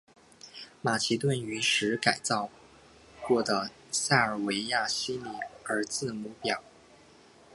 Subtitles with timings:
[0.81, 2.49] 马其顿语使用改造
[3.21, 5.29] 过的塞尔维亚西里
[5.65, 6.63] 尔字母表。